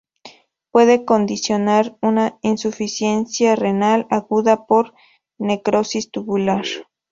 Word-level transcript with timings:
Puede 0.71 1.05
condicionar 1.05 1.95
una 2.01 2.39
insuficiencia 2.41 3.55
renal 3.55 4.07
aguda 4.09 4.65
por 4.65 4.95
necrosis 5.37 6.09
tubular. 6.09 6.63